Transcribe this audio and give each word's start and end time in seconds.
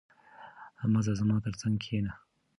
مه 0.91 0.99
ځه، 1.05 1.13
زما 1.19 1.37
تر 1.45 1.53
څنګ 1.61 1.75
کښېنه. 1.81 2.13